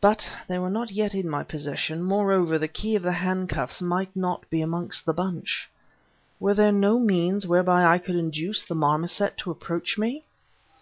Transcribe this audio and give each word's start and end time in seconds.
But 0.00 0.32
they 0.48 0.58
were 0.58 0.70
not 0.70 0.92
yet 0.92 1.14
in 1.14 1.28
my 1.28 1.44
possession; 1.44 2.02
moreover, 2.02 2.58
the 2.58 2.68
key 2.68 2.94
of 2.96 3.02
the 3.02 3.12
handcuffs 3.12 3.82
might 3.82 4.16
not 4.16 4.48
be 4.48 4.62
amongst 4.62 5.04
the 5.04 5.12
bunch. 5.12 5.68
Were 6.40 6.54
there 6.54 6.72
no 6.72 6.98
means 6.98 7.46
whereby 7.46 7.84
I 7.84 7.98
could 7.98 8.16
induce 8.16 8.64
the 8.64 8.74
marmoset 8.74 9.36
to 9.36 9.50
approach 9.50 9.98
me? 9.98 10.22